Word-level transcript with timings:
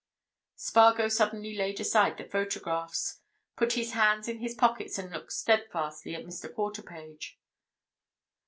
Spargo 0.55 1.07
suddenly 1.09 1.55
laid 1.55 1.79
aside 1.79 2.17
the 2.17 2.23
photographs, 2.23 3.19
put 3.55 3.73
his 3.73 3.91
hands 3.91 4.27
in 4.27 4.39
his 4.39 4.55
pockets, 4.55 4.97
and 4.97 5.11
looked 5.11 5.31
steadfastly 5.31 6.15
at 6.15 6.25
Mr. 6.25 6.51
Quarterpage. 6.51 7.37